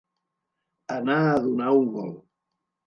Anar 0.95 1.19
a 1.27 1.39
donar 1.47 1.71
un 1.85 1.95
volt. 2.01 2.21